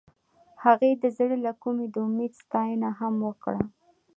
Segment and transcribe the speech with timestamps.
[0.63, 3.61] هغې د زړه له کومې د امید ستاینه هم وکړه.